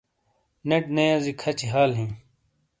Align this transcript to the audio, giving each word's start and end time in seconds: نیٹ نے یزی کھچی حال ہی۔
نیٹ 0.67 0.85
نے 0.95 1.03
یزی 1.11 1.33
کھچی 1.41 1.67
حال 1.73 1.91
ہی۔ 1.99 2.07